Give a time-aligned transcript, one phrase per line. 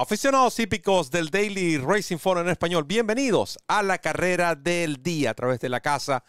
[0.00, 5.34] Aficionados hípicos del Daily Racing Forum en español, bienvenidos a la carrera del día a
[5.34, 6.22] través de la casa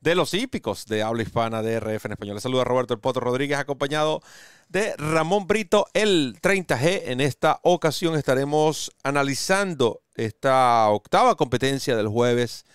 [0.00, 2.36] de los hípicos de habla hispana de RF en español.
[2.36, 4.22] Les saluda Roberto El Potro Rodríguez, acompañado
[4.68, 7.02] de Ramón Brito, el 30G.
[7.06, 12.66] En esta ocasión estaremos analizando esta octava competencia del jueves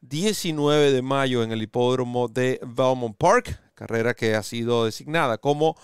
[0.00, 5.76] 19 de mayo en el hipódromo de Belmont Park, carrera que ha sido designada como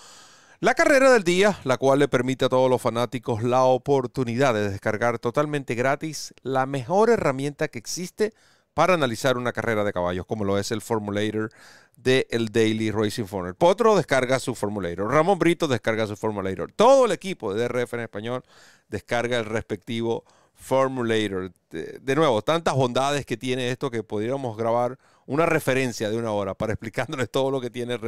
[0.60, 4.68] la carrera del día, la cual le permite a todos los fanáticos la oportunidad de
[4.68, 8.34] descargar totalmente gratis la mejor herramienta que existe
[8.74, 11.50] para analizar una carrera de caballos, como lo es el Formulator
[11.96, 13.54] del el Daily Racing Form.
[13.54, 18.00] Potro descarga su Formulator, Ramón Brito descarga su Formulator, todo el equipo de DRF en
[18.00, 18.44] español
[18.88, 21.52] descarga el respectivo Formulator.
[21.70, 24.98] De, nuevo, tantas bondades que tiene esto que podríamos grabar
[25.30, 27.98] una referencia de una hora para explicándoles todo lo que tiene.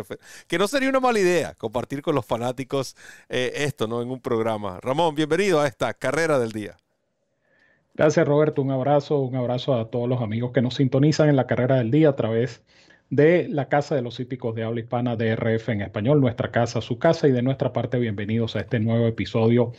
[0.48, 2.96] Que no sería una mala idea compartir con los fanáticos
[3.28, 4.02] eh, esto, ¿no?
[4.02, 4.80] En un programa.
[4.82, 6.76] Ramón, bienvenido a esta carrera del día.
[7.94, 8.60] Gracias, Roberto.
[8.62, 11.90] Un abrazo, un abrazo a todos los amigos que nos sintonizan en la carrera del
[11.90, 12.64] día a través
[13.10, 16.80] de la Casa de los Hípicos de Habla Hispana de RF en español, nuestra casa,
[16.80, 19.72] su casa, y de nuestra parte, bienvenidos a este nuevo episodio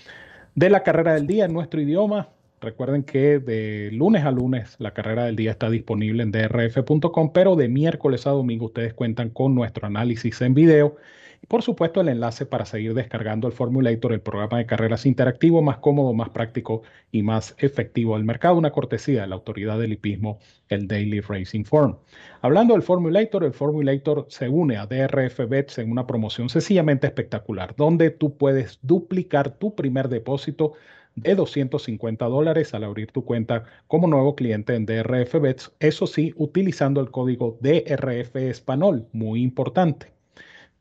[0.55, 2.29] de la carrera del día en nuestro idioma.
[2.63, 7.57] Recuerden que de lunes a lunes la carrera del día está disponible en drf.com, pero
[7.57, 10.95] de miércoles a domingo ustedes cuentan con nuestro análisis en video
[11.41, 15.61] y por supuesto el enlace para seguir descargando el Formulator, el programa de carreras interactivo
[15.61, 19.91] más cómodo, más práctico y más efectivo del mercado, una cortesía de la autoridad del
[19.91, 21.97] hipismo, el Daily Racing Form.
[22.39, 27.75] Hablando del Formulator, el Formulator se une a DRF Bets en una promoción sencillamente espectacular,
[27.75, 30.75] donde tú puedes duplicar tu primer depósito
[31.15, 36.33] de 250 dólares al abrir tu cuenta como nuevo cliente en DRF Bets, eso sí,
[36.35, 40.11] utilizando el código DRF Español, muy importante.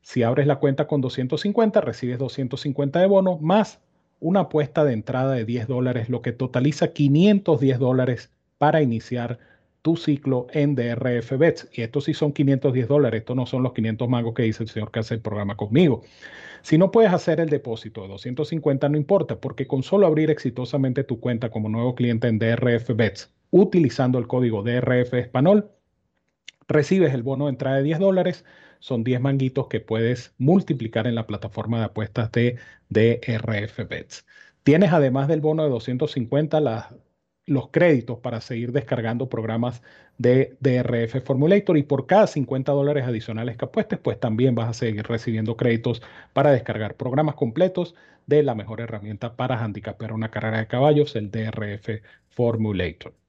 [0.01, 3.81] Si abres la cuenta con 250, recibes 250 de bono más
[4.21, 9.39] una apuesta de entrada de 10 dólares, lo que totaliza 510 dólares para iniciar
[9.83, 11.69] tu ciclo en DRF Bets.
[11.73, 14.69] Y estos sí son 510 dólares, estos no son los 500 mangos que dice el
[14.69, 16.03] señor que hace el programa conmigo.
[16.63, 21.03] Si no puedes hacer el depósito de 250, no importa, porque con solo abrir exitosamente
[21.05, 25.71] tu cuenta como nuevo cliente en DRF Bets, utilizando el código DRF Español,
[26.69, 28.45] recibes el bono de entrada de 10 dólares.
[28.79, 34.25] Son 10 manguitos que puedes multiplicar en la plataforma de apuestas de DRF Bets.
[34.63, 36.95] Tienes además del bono de 250 las
[37.47, 39.83] los créditos para seguir descargando programas
[40.19, 44.75] de DRF Formulator y por cada 50 dólares adicionales que apuestes, pues también vas a
[44.75, 46.03] seguir recibiendo créditos
[46.33, 47.95] para descargar programas completos
[48.27, 53.22] de la mejor herramienta para handicapear una carrera de caballos, el DRF Formulator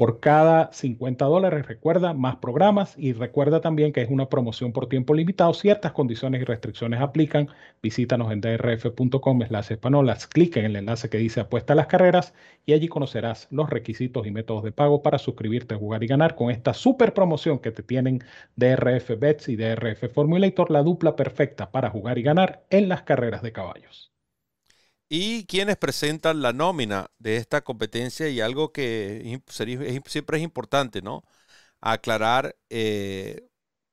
[0.00, 1.66] por cada 50 dólares.
[1.66, 5.52] Recuerda, más programas y recuerda también que es una promoción por tiempo limitado.
[5.52, 7.50] Ciertas condiciones y restricciones aplican.
[7.82, 10.26] Visítanos en drf.com slash espanolas.
[10.26, 12.32] Clic en el enlace que dice apuesta a las carreras
[12.64, 16.34] y allí conocerás los requisitos y métodos de pago para suscribirte a jugar y ganar
[16.34, 18.24] con esta super promoción que te tienen
[18.56, 23.42] DRF Bets y DRF Formulator, la dupla perfecta para jugar y ganar en las carreras
[23.42, 24.10] de caballos
[25.10, 29.42] y quienes presentan la nómina de esta competencia y algo que
[30.06, 31.24] siempre es importante, ¿no?
[31.80, 33.48] Aclarar, eh,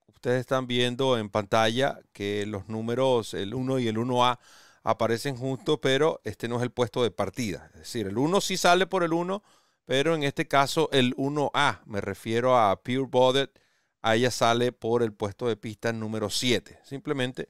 [0.07, 4.39] ustedes están viendo en pantalla que los números, el 1 y el 1A,
[4.83, 7.69] aparecen juntos, pero este no es el puesto de partida.
[7.73, 9.43] Es decir, el 1 sí sale por el 1,
[9.85, 13.59] pero en este caso el 1A, me refiero a Pure Bodet,
[14.01, 16.79] a ella sale por el puesto de pista número 7.
[16.83, 17.47] Simplemente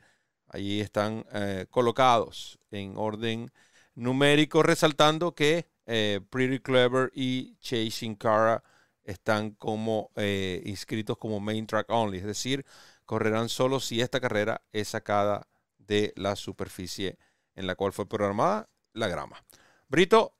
[0.47, 3.51] Allí están eh, colocados en orden
[3.95, 8.63] numérico, resaltando que eh, Pretty Clever y Chasing Cara
[9.03, 12.65] están como eh, inscritos como main track only, es decir,
[13.05, 15.47] correrán solo si esta carrera es sacada
[15.77, 17.17] de la superficie
[17.55, 19.43] en la cual fue programada la grama.
[19.87, 20.35] Brito,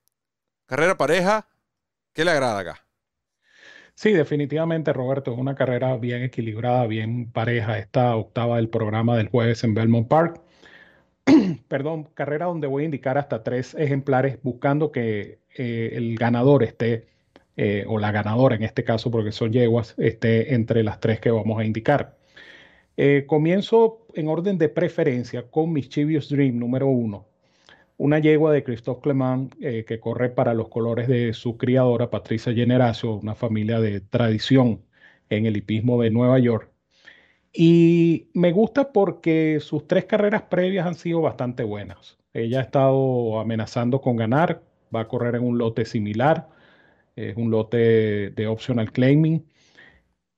[0.66, 1.48] carrera pareja,
[2.14, 2.87] ¿qué le agrada acá?
[4.00, 7.80] Sí, definitivamente, Roberto, una carrera bien equilibrada, bien pareja.
[7.80, 10.40] Esta octava del programa del jueves en Belmont Park.
[11.68, 17.08] Perdón, carrera donde voy a indicar hasta tres ejemplares buscando que eh, el ganador esté,
[17.56, 21.32] eh, o la ganadora en este caso, porque son yeguas, esté entre las tres que
[21.32, 22.18] vamos a indicar.
[22.98, 27.27] Eh, comienzo en orden de preferencia con Mischievous Dream número uno
[27.98, 32.54] una yegua de Christophe Clement eh, que corre para los colores de su criadora, Patricia
[32.54, 34.84] Generacio, una familia de tradición
[35.30, 36.72] en el hipismo de Nueva York.
[37.54, 42.18] Y me gusta porque sus tres carreras previas han sido bastante buenas.
[42.34, 44.62] Ella ha estado amenazando con ganar,
[44.96, 46.50] va a correr en un lote similar,
[47.16, 49.44] es un lote de optional claiming.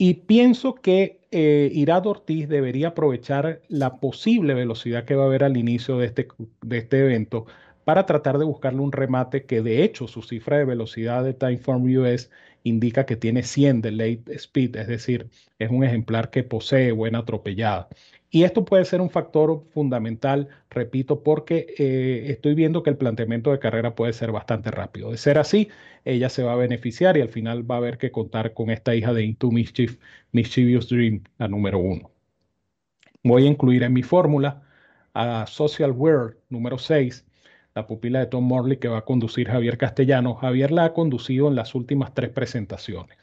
[0.02, 5.44] Y pienso que eh, Irad Ortiz debería aprovechar la posible velocidad que va a haber
[5.44, 6.30] al inicio de este,
[6.62, 7.46] de este evento
[7.84, 11.84] para tratar de buscarle un remate que de hecho su cifra de velocidad de Timeform
[11.98, 12.30] US
[12.64, 15.30] indica que tiene 100 de late speed, es decir,
[15.60, 17.90] es un ejemplar que posee buena atropellada.
[18.32, 23.52] Y esto puede ser un factor fundamental, repito, porque eh, estoy viendo que el planteamiento
[23.52, 25.12] de carrera puede ser bastante rápido.
[25.12, 25.70] De ser así,
[26.06, 28.94] ella se va a beneficiar y al final va a haber que contar con esta
[28.96, 29.98] hija de Into Mischief,
[30.32, 32.12] Mischievous Dream, la número uno.
[33.24, 34.64] Voy a incluir en mi fórmula
[35.14, 37.26] a Social World número 6,
[37.76, 40.36] la pupila de Tom Morley que va a conducir Javier Castellano.
[40.36, 43.18] Javier la ha conducido en las últimas tres presentaciones.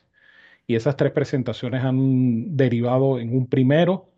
[0.67, 4.11] Y esas tres presentaciones han derivado en un primero,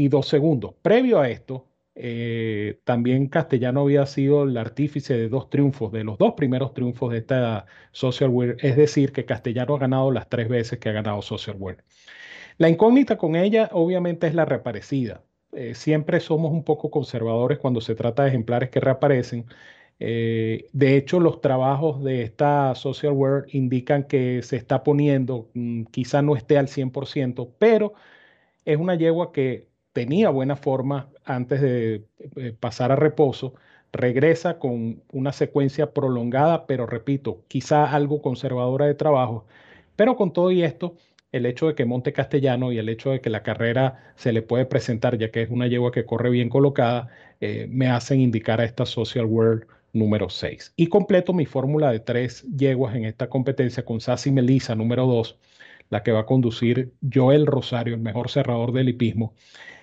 [0.00, 0.74] y dos segundos.
[0.80, 6.16] Previo a esto, eh, también Castellano había sido el artífice de dos triunfos, de los
[6.16, 10.78] dos primeros triunfos de esta Socialware, es decir, que Castellano ha ganado las tres veces
[10.78, 11.84] que ha ganado Socialware.
[12.56, 15.22] La incógnita con ella, obviamente, es la reaparecida.
[15.52, 19.46] Eh, siempre somos un poco conservadores cuando se trata de ejemplares que reaparecen.
[19.98, 26.22] Eh, de hecho, los trabajos de esta Socialware indican que se está poniendo, mm, quizá
[26.22, 27.92] no esté al 100%, pero
[28.64, 29.69] es una yegua que
[30.00, 32.06] tenía buena forma antes de
[32.36, 33.52] eh, pasar a reposo,
[33.92, 39.44] regresa con una secuencia prolongada, pero repito, quizá algo conservadora de trabajo.
[39.96, 40.96] Pero con todo y esto,
[41.32, 44.40] el hecho de que monte castellano y el hecho de que la carrera se le
[44.40, 47.08] puede presentar, ya que es una yegua que corre bien colocada,
[47.42, 50.72] eh, me hacen indicar a esta Social World número 6.
[50.76, 55.38] Y completo mi fórmula de tres yeguas en esta competencia con Sassy Melissa número 2,
[55.90, 59.34] la que va a conducir Joel Rosario, el mejor cerrador del hipismo.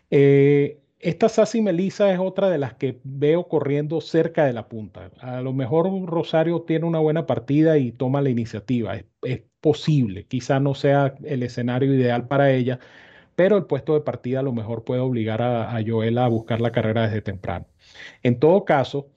[0.09, 5.12] Eh, esta Sassy Melissa es otra de las que veo corriendo cerca de la punta.
[5.19, 8.95] A lo mejor Rosario tiene una buena partida y toma la iniciativa.
[9.21, 12.80] Es, posible, quizá no sea el escenario ideal para ella,
[13.36, 16.62] pero el puesto de partida a lo mejor puede obligar a, a Joel a buscar
[16.62, 17.68] la carrera desde temprano.
[18.24, 19.09] En todo caso,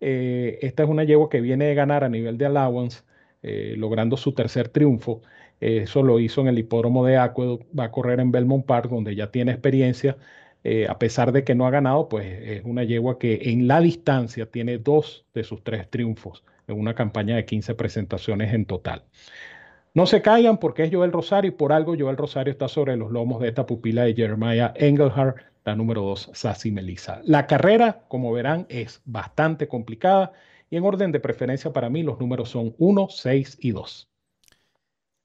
[0.00, 3.02] eh, esta es una yegua que viene de ganar a nivel de allowance,
[3.48, 5.22] eh, logrando su tercer triunfo.
[5.60, 9.14] Eso lo hizo en el hipódromo de Aqueduct, va a correr en Belmont Park, donde
[9.16, 10.16] ya tiene experiencia.
[10.64, 13.80] Eh, a pesar de que no ha ganado, pues es una yegua que en la
[13.80, 19.04] distancia tiene dos de sus tres triunfos en una campaña de 15 presentaciones en total.
[19.94, 23.10] No se caigan porque es Joel Rosario y por algo Joel Rosario está sobre los
[23.10, 27.20] lomos de esta pupila de Jeremiah Engelhardt, la número 2, Sassy Melissa.
[27.24, 30.32] La carrera, como verán, es bastante complicada
[30.70, 34.08] y en orden de preferencia para mí los números son 1, 6 y 2.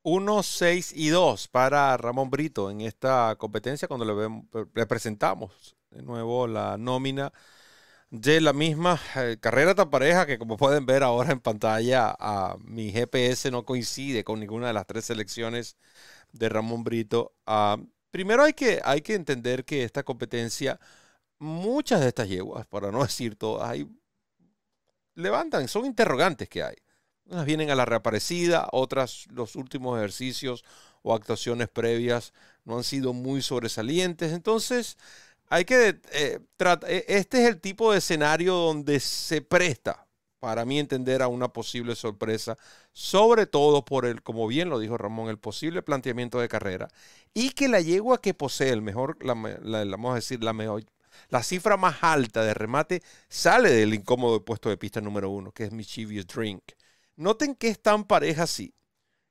[0.04, 6.48] 1, 6 y 2 para Ramón Brito en esta competencia cuando le, presentamos de nuevo
[6.48, 7.32] la nómina
[8.10, 12.58] de la misma eh, carrera tan pareja que como pueden ver ahora en pantalla a
[12.60, 15.78] mi GPS no coincide con ninguna de las tres selecciones
[16.34, 17.34] de Ramón Brito.
[17.46, 17.78] Ah,
[18.12, 20.80] primero hay que, hay que entender que esta competencia,
[21.40, 23.88] muchas de estas yeguas, para no decir todas, hay,
[25.16, 26.76] levantan, son interrogantes que hay.
[27.26, 30.64] Unas vienen a la reaparecida, otras los últimos ejercicios
[31.02, 32.34] o actuaciones previas
[32.66, 34.34] no han sido muy sobresalientes.
[34.34, 34.98] Entonces,
[35.50, 36.40] hay que eh,
[36.88, 40.08] e, este es el tipo de escenario donde se presta,
[40.40, 42.58] para mí entender, a una posible sorpresa,
[42.92, 46.90] sobre todo por el, como bien lo dijo Ramón, el posible planteamiento de carrera
[47.34, 50.84] y que la yegua que posee el mejor, la, vamos a decir, la mejor,
[51.30, 55.66] la cifra más alta de remate sale del incómodo puesto de pista número uno, que
[55.66, 56.64] es Mischievous Drink.
[57.16, 58.74] Noten que es tan pareja así,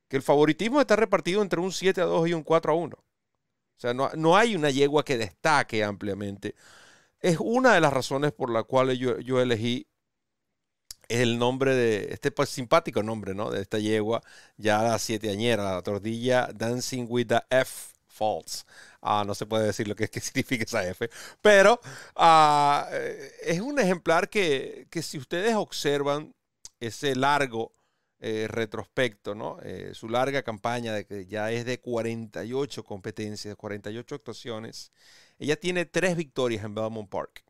[0.07, 2.95] que el favoritismo está repartido entre un 7 a 2 y un 4 a 1.
[2.95, 3.05] O
[3.77, 6.55] sea, no, hay una yegua que destaque ampliamente.
[7.19, 9.87] Es una de las razones por las cuales yo, elegí
[11.09, 13.51] el nombre de este pues, simpático nombre, ¿no?
[13.51, 14.21] De esta yegua,
[14.57, 18.65] ya la siete añera, la tordilla Dancing with the F Faults.
[19.05, 21.09] Ah, no se puede decir lo que, que significa esa F,
[21.41, 21.79] pero
[22.15, 26.33] ah, eh, es un ejemplar que, que si ustedes observan
[26.79, 27.71] ese largo
[28.25, 29.57] eh, retrospecto, ¿no?
[29.63, 34.93] Eh, su larga campaña de que ya es de 48 competencias, 48 actuaciones.
[35.39, 37.43] Ella tiene tres victorias en Belmont Park.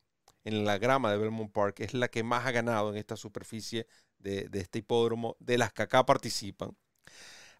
[0.43, 3.85] En la grama de Belmont Park es la que más ha ganado en esta superficie
[4.17, 6.75] de, de este hipódromo, de las que acá participan.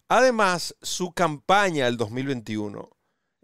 [0.08, 2.90] Además, su campaña del 2021,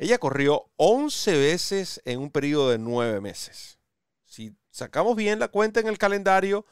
[0.01, 3.79] ella corrió 11 veces en un periodo de 9 meses.
[4.25, 6.65] Si sacamos bien la cuenta en el calendario,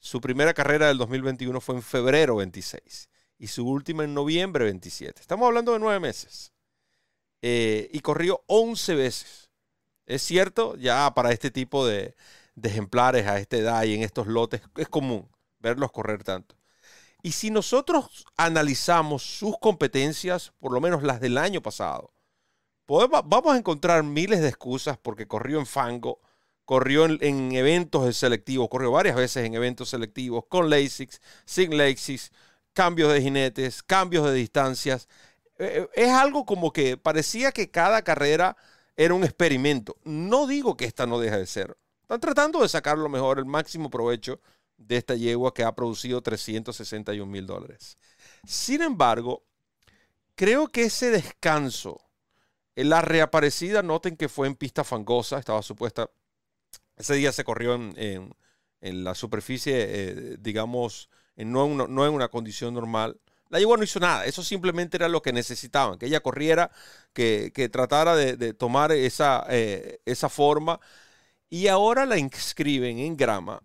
[0.00, 5.18] su primera carrera del 2021 fue en febrero 26 y su última en noviembre 27.
[5.18, 6.52] Estamos hablando de nueve meses.
[7.40, 9.50] Eh, y corrió 11 veces.
[10.04, 12.14] Es cierto, ya para este tipo de,
[12.54, 15.26] de ejemplares a esta edad y en estos lotes es común
[15.58, 16.54] verlos correr tanto.
[17.22, 22.13] Y si nosotros analizamos sus competencias, por lo menos las del año pasado,
[22.86, 26.20] vamos a encontrar miles de excusas porque corrió en fango,
[26.64, 32.30] corrió en, eventos selectivos, corrió varias veces en eventos selectivos con LASIX, sin LASIX,
[32.72, 35.08] cambios de jinetes, cambios de distancias.
[35.58, 38.56] Eh, es algo como que parecía que cada carrera
[38.96, 39.96] era un experimento.
[40.04, 41.76] No digo que esta no deje de ser.
[42.02, 44.40] Están tratando de sacar lo mejor, el máximo provecho
[44.76, 47.98] de esta yegua que ha producido 361 mil dólares.
[48.46, 49.44] Sin embargo,
[50.34, 52.00] creo que ese descanso,
[52.76, 56.10] en la reaparecida, noten que fue en pista fangosa, estaba supuesta,
[56.96, 58.34] ese día se corrió en,
[58.80, 63.18] la superficie, eh, digamos, no, en una, no en una condición normal.
[63.48, 66.70] La yegua no hizo nada, eso simplemente era lo que necesitaban, que ella corriera,
[67.12, 70.80] que, tratara de, tomar esa, eh, esa forma.
[71.48, 73.62] Y ahora la inscriben en grama,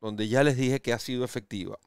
[0.00, 1.78] donde ya les dije que ha sido efectiva.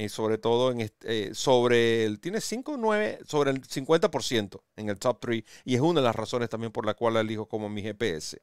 [0.00, 4.96] Eh, sobre todo en eh, sobre el, tiene 5, 9, sobre el 50% en el
[4.96, 7.68] top 3 y es una de las razones también por la cual la elijo como
[7.68, 8.40] mi GPS.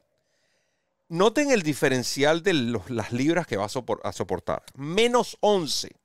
[1.08, 3.70] Noten el diferencial de las libras que va a,
[4.04, 4.64] a soportar.
[4.76, 5.96] Menos 11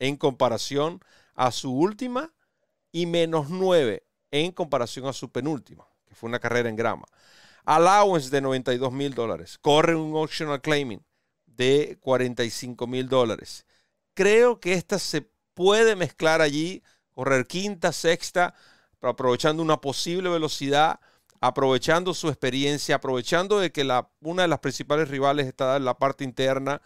[0.00, 1.00] en comparación
[1.34, 2.34] a su última
[2.92, 7.06] y menos 9 en comparación a su penúltima, que fue una carrera en grama.
[7.64, 9.56] Allowance de 92 mil dólares.
[9.62, 11.02] Corre un optional claiming
[11.46, 13.64] de 45 mil dólares.
[14.20, 16.82] Creo que esta se puede mezclar allí,
[17.14, 18.54] correr quinta, sexta,
[19.00, 21.00] aprovechando una posible velocidad,
[21.40, 25.96] aprovechando su experiencia, aprovechando de que la, una de las principales rivales está en la
[25.96, 26.82] parte interna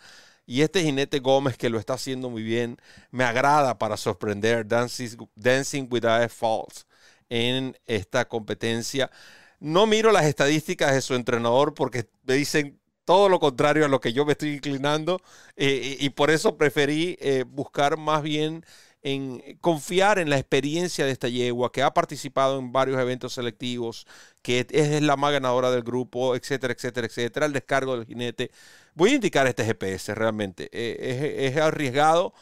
[0.47, 2.77] y este jinete Gómez, que lo está haciendo muy bien,
[3.11, 6.87] me agrada para sorprender Dancing, Dancing with Falls
[7.31, 9.11] en esta competencia.
[9.59, 14.01] No miro las estadísticas de su entrenador porque me dicen todo lo contrario a lo
[14.01, 15.21] que yo me estoy inclinando
[15.57, 18.65] eh, y, por eso preferí eh, buscar más bien
[19.05, 24.07] en confiar en la experiencia de esta yegua que ha participado en varios eventos selectivos,
[24.43, 28.51] que es la más ganadora del grupo, etcétera, etcétera, etcétera, el descargo del jinete.
[28.95, 30.71] Voy a indicar este GPS realmente.
[30.73, 32.33] Eh, es, arriesgado,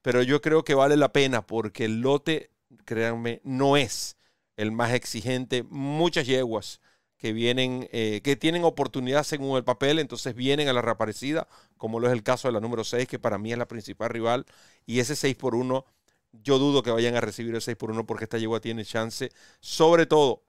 [0.00, 2.50] pero yo creo que vale la pena porque el lote,
[2.84, 4.16] créanme, no es
[4.56, 5.64] el más exigente.
[5.64, 6.80] Muchas yeguas
[7.22, 12.00] que vienen, eh, que tienen oportunidad según el papel, entonces vienen a la reaparecida, como
[12.00, 14.44] lo es el caso de la número 6, que para mí es la principal rival,
[14.86, 15.86] y ese 6 por 1
[16.32, 19.30] yo dudo que vayan a recibir el 6 por 1 porque esta yegua tiene chance,
[19.60, 20.42] sobre todo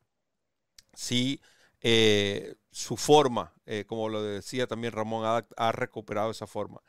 [0.95, 1.41] si
[1.81, 6.81] eh, su forma, eh, como lo decía también Ramón, ha, recuperado esa forma.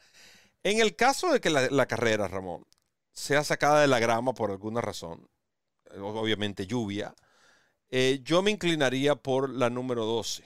[0.63, 2.67] En el caso de que la, carrera, Ramón,
[3.13, 5.29] sea sacada de la grama por alguna razón,
[6.01, 7.15] obviamente lluvia,
[8.23, 10.45] yo me inclinaría por la número 12.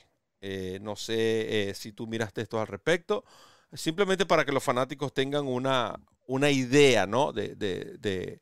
[0.80, 3.24] no sé si tú miraste esto al respecto,
[3.72, 7.32] simplemente para que los fanáticos tengan una, una idea, ¿no?
[7.32, 8.40] De, de,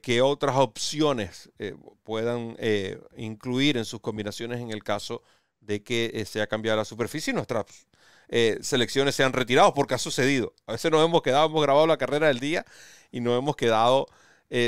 [0.00, 5.22] qué otras opciones eh, puedan eh, incluir en sus combinaciones en el caso
[5.60, 7.66] de que eh, sea cambiada la superficie y nuestras
[8.62, 10.54] selecciones sean retiradas, porque ha sucedido.
[10.66, 12.64] A veces nos hemos quedado, hemos grabado la carrera del día
[13.12, 14.08] y nos hemos quedado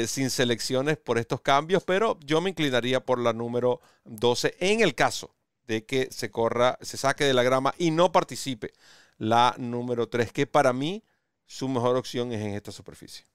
[0.07, 4.95] sin selecciones por estos cambios, pero yo me inclinaría por la número 12 en el
[4.95, 5.35] caso
[5.67, 8.73] de que se corra, se saque de la grama y no participe
[9.19, 11.03] la número 3, que para mí
[11.47, 13.27] su mejor opción es en esta superficie.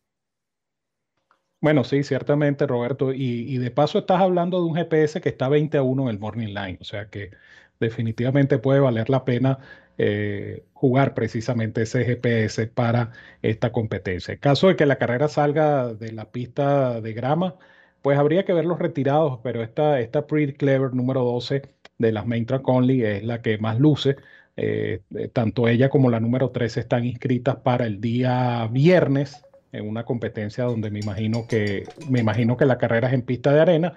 [1.62, 3.14] Bueno, sí, ciertamente, Roberto.
[3.14, 6.20] Y, de paso estás hablando de un GPS que está 20 a 1 en el
[6.20, 6.80] Morning Line.
[6.82, 7.32] O sea que
[7.80, 9.60] definitivamente puede valer la pena
[9.98, 14.34] eh, jugar precisamente ese GPS para esta competencia.
[14.34, 17.56] En caso de que la carrera salga de la pista de grama,
[18.02, 21.62] pues habría que verlos retirados, pero esta, esta Pretty Clever número 12
[21.98, 24.18] de las Main Track Only es la que más luce
[24.58, 29.88] eh, eh, tanto ella como la número 3 están inscritas para el día viernes en
[29.88, 33.62] una competencia donde me imagino que me imagino que la carrera es en pista de
[33.62, 33.94] arena,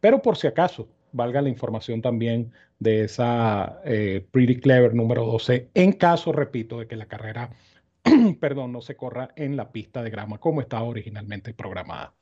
[0.00, 5.70] pero por si acaso valga la información también de esa eh, Pretty Clever número 12
[5.74, 7.50] en caso, repito, de que la carrera
[8.40, 12.14] perdón, no se corra en la pista de grama como estaba originalmente programada.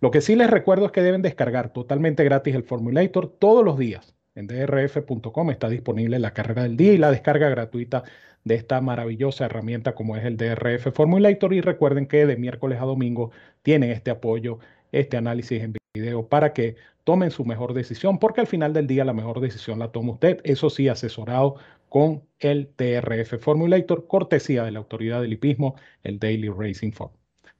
[0.00, 3.78] Lo que sí les recuerdo es que deben descargar totalmente gratis el Formulator todos los
[3.78, 8.02] días en drf.com está disponible la carrera del día y la descarga gratuita
[8.42, 11.54] de esta maravillosa herramienta como es el DRF Formulator.
[11.54, 13.30] Y recuerden que de miércoles a domingo
[13.62, 14.58] tienen este apoyo,
[14.92, 19.04] este análisis en video para que tomen su mejor decisión, porque al final del día
[19.04, 21.56] la mejor decisión la toma usted, eso sí, asesorado
[21.88, 27.12] con el DRF Formulator, cortesía de la autoridad del hipismo, el Daily Racing Form.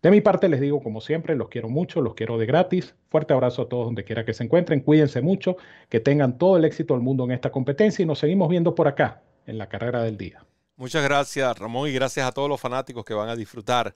[0.03, 2.95] De mi parte les digo, como siempre, los quiero mucho, los quiero de gratis.
[3.09, 4.81] Fuerte abrazo a todos donde quiera que se encuentren.
[4.81, 5.57] Cuídense mucho,
[5.89, 8.87] que tengan todo el éxito del mundo en esta competencia y nos seguimos viendo por
[8.87, 10.45] acá en la carrera del día.
[10.77, 13.95] Muchas gracias, Ramón, y gracias a todos los fanáticos que van a disfrutar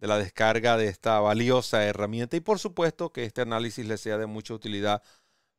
[0.00, 4.18] de la descarga de esta valiosa herramienta y por supuesto que este análisis les sea
[4.18, 5.02] de mucha utilidad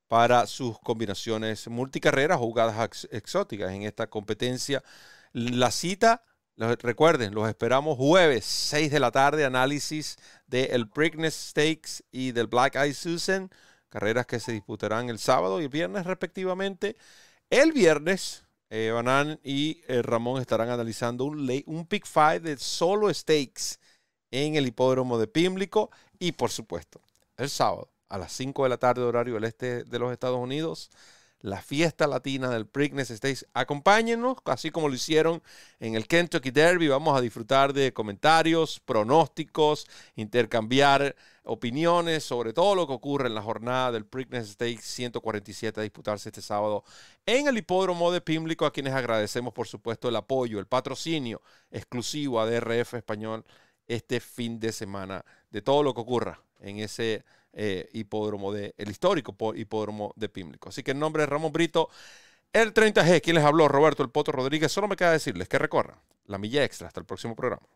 [0.08, 4.84] para sus combinaciones multicarreras jugadas exóticas en esta competencia
[5.34, 6.26] La cita,
[6.58, 10.18] recuerden, los esperamos jueves, 6 de la tarde, análisis
[10.48, 13.50] del Preakness Stakes y del Black Eye Susan,
[13.90, 16.98] carreras que se disputarán el sábado y el viernes respectivamente.
[17.50, 23.80] El viernes, eh, Banan y Ramón estarán analizando un, un Pick 5 de solo stakes
[24.32, 27.02] en el hipódromo de Pímlico y por supuesto,
[27.38, 30.90] el sábado a las 5 de la tarde horario del este de los Estados Unidos,
[31.42, 33.48] la fiesta latina del Preakness Stakes.
[33.54, 35.42] Acompáñenos, así como lo hicieron
[35.80, 36.88] en el Kentucky Derby.
[36.88, 43.42] Vamos a disfrutar de comentarios, pronósticos, intercambiar opiniones sobre todo lo que ocurre en la
[43.42, 46.84] jornada del Preakness Stakes 147 a disputarse este sábado
[47.26, 52.40] en el hipódromo de Pimlico, a quienes agradecemos por supuesto el apoyo, el patrocinio exclusivo
[52.40, 53.44] a DRF Español
[53.94, 58.90] este fin de semana de todo lo que ocurra en ese eh, hipódromo de, el
[58.90, 60.70] histórico hipódromo de Pímlico.
[60.70, 61.90] Así que en nombre de Ramón Brito,
[62.54, 65.98] el 30G, quien les habló, Roberto El Poto Rodríguez, solo me queda decirles que recorran
[66.26, 67.68] la milla extra hasta el próximo programa.